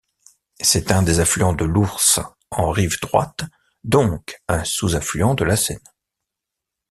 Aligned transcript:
C'est 0.59 0.91
un 0.91 1.05
affluent 1.05 1.53
de 1.53 1.63
l’Ource 1.63 2.19
en 2.49 2.71
rive 2.71 2.99
droite, 3.01 3.43
donc 3.83 4.41
un 4.47 4.63
sous-affluent 4.63 5.35
de 5.35 5.43
la 5.43 5.55
Seine. 5.55 5.77